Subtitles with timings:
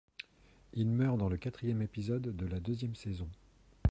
[0.73, 3.29] Il meurt dans le quatrième épisode de la deuxième saison.